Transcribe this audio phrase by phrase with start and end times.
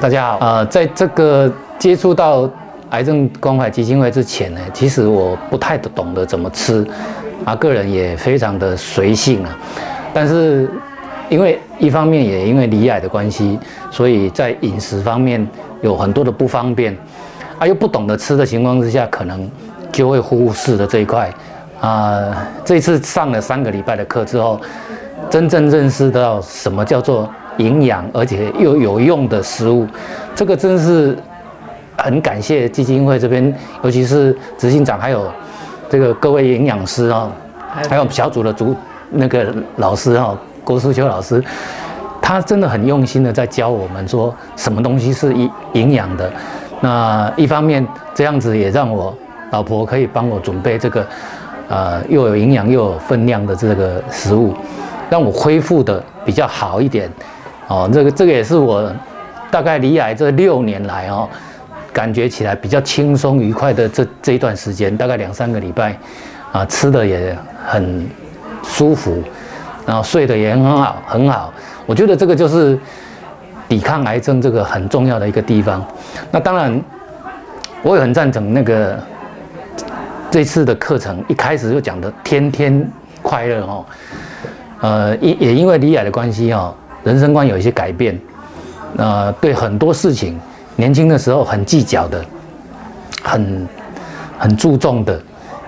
[0.00, 2.48] 大家好，呃，在这个接触到
[2.90, 6.86] 癌症关怀基金会之前呢，其实我不太懂得怎么吃，
[7.44, 9.58] 啊，个人也非常的随性啊。
[10.14, 10.70] 但是
[11.28, 13.58] 因为一方面也因为离癌的关系，
[13.90, 15.44] 所以在饮食方面
[15.80, 16.96] 有很多的不方便，
[17.58, 19.50] 啊，又不懂得吃的情况之下，可能
[19.90, 21.28] 就会忽视了这一块。
[21.80, 24.60] 啊，这次上了三个礼拜的课之后，
[25.28, 27.28] 真正认识到什么叫做。
[27.58, 29.86] 营养而且又有用的食物，
[30.34, 31.16] 这个真是
[31.96, 35.30] 很感谢基金会这边，尤其是执行长还有
[35.90, 37.30] 这个各位营养师啊，
[37.88, 38.74] 还有小组的主
[39.10, 41.42] 那个老师啊，郭淑秋老师，
[42.22, 46.30] 他真的很用心的在教我们说什么东西是营营养的。
[46.80, 49.12] 那一方面这样子也让我
[49.50, 51.04] 老婆可以帮我准备这个
[51.68, 54.54] 呃又有营养又有分量的这个食物，
[55.10, 57.10] 让我恢复的比较好一点。
[57.68, 58.90] 哦，这个这个也是我
[59.50, 61.28] 大概离癌这六年来哦，
[61.92, 65.98] 感觉起来比较轻松愉快的这这一段时间，大概两三个礼拜，
[66.50, 68.08] 啊，吃的也很
[68.64, 69.22] 舒服，
[69.86, 71.52] 然后睡得也很好很好。
[71.84, 72.78] 我觉得这个就是
[73.68, 75.84] 抵抗癌症这个很重要的一个地方。
[76.30, 76.82] 那当然，
[77.82, 78.98] 我也很赞成那个
[80.30, 83.84] 这次的课程一开始就讲的天天快乐哦，
[84.80, 86.74] 呃，也也因为离癌的关系哦。
[87.08, 88.20] 人生观有一些改变，
[88.98, 90.38] 呃，对很多事情，
[90.76, 92.22] 年轻的时候很计较的，
[93.22, 93.66] 很
[94.38, 95.18] 很注重的，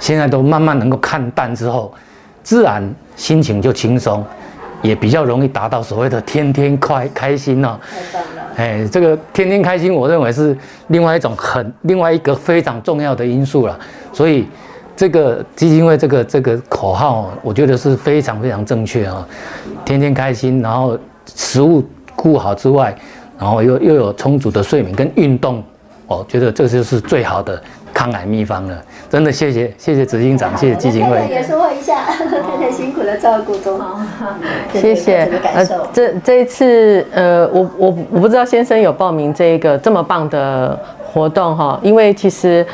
[0.00, 1.94] 现在都慢慢能够看淡之后，
[2.42, 2.82] 自然
[3.14, 4.24] 心情就轻松，
[4.82, 7.78] 也比较容易达到所谓的天天快开心哦。
[8.56, 13.78] 哎，这个天天开心，我认为是另外一种很另外一个非常重要的因素了。
[14.12, 14.44] 所以
[14.96, 19.24] 这个基金会这个这个口号，我觉得是非常非常正确啊，
[19.84, 20.98] 天天开心，然后。
[21.34, 21.84] 食物
[22.16, 22.94] 顾好之外，
[23.38, 25.62] 然后又又有充足的睡眠跟运动，
[26.06, 27.60] 我觉得这就是最好的
[27.92, 28.76] 抗癌秘方了。
[29.10, 31.26] 真的谢谢谢谢执行长，谢谢基金会。
[31.30, 33.80] 也说一下， 太太辛苦的照顾中。
[34.72, 35.30] 谢谢。
[35.54, 40.78] 呃，这这一次，呃，我我我不知道先生有报名这一个这么棒的
[41.12, 42.66] 活动哈，因为其实。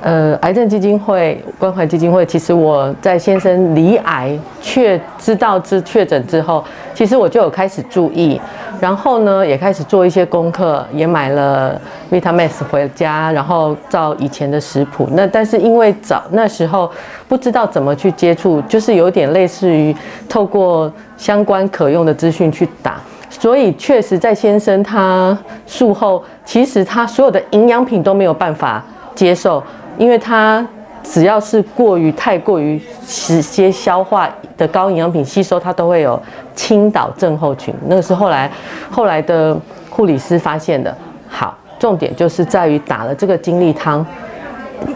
[0.00, 6.64] 呃，癌症基金会关怀基金会，其实我在先生离癌确知道之确诊之后，
[6.94, 8.40] 其实我就有开始注意，
[8.80, 11.80] 然后呢，也开始做一些功课，也买了
[12.12, 15.08] Vitamex 回家，然后照以前的食谱。
[15.14, 16.88] 那但是因为早那时候
[17.26, 19.94] 不知道怎么去接触，就是有点类似于
[20.28, 25.36] 透过相关可用的资讯去打，所以确实在先生他
[25.66, 28.80] 术后，其实他所有的营养品都没有办法
[29.16, 29.60] 接受。
[29.98, 30.66] 因为它
[31.02, 36.20] 只要是过于太过于直接消化的高营养品吸收，它都会有
[36.54, 37.74] 倾倒症候群。
[37.86, 38.50] 那个是后来
[38.90, 39.58] 后来的
[39.90, 40.94] 护理师发现的。
[41.28, 44.04] 好，重点就是在于打了这个精力汤，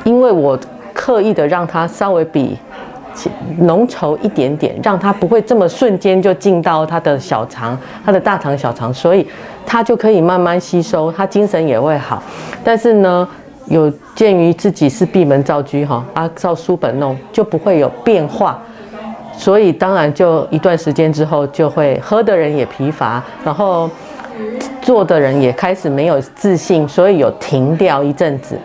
[0.04, 0.58] 因为我
[0.92, 2.58] 刻意的让它稍微比
[3.58, 9.26] 浓稠一点点，让它不会这么瞬间就进到他的小肠、他的大肠、小肠，所以
[9.66, 12.22] 他就可以慢慢吸收，他精神也会好。
[12.62, 13.28] 但是呢？
[13.66, 18.58] 有鉴于自己是闭门造车哈，啊照书本弄就不会有变化，
[19.36, 23.88] 所以当然就一段时间之后就会喝的人也疲乏，然后
[24.80, 28.58] 做的人也开始没有自信，所以有停掉一阵子。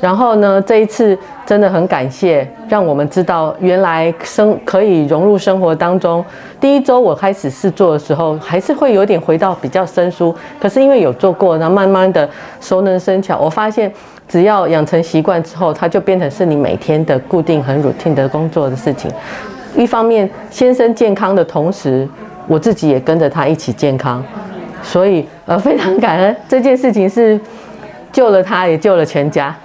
[0.00, 6.24] 然后呢，这一次真的很感谢，让我们知道原来生可以融入生活当中。
[6.60, 12.28] 第一周我开始试做的时候，还是会有点回到比较生疏，可是因为有做过，然后慢慢的
[12.60, 13.92] 熟能生巧，我发现。
[14.28, 19.10] 只要养成习惯之后，它就变成是你每天的固定、很 routine 的工作的事情。
[19.74, 22.06] 一方面，先生健康的同时，
[22.46, 24.22] 我自己也跟着他一起健康，
[24.82, 27.40] 所以呃，非常感恩这件事情是
[28.12, 29.56] 救了他，也救了全家。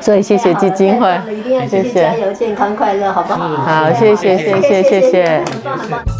[0.00, 3.48] 所以谢谢基金会，一定要谢谢加油、健康、快乐，好不好？
[3.48, 6.19] 好，谢谢，谢谢，谢谢。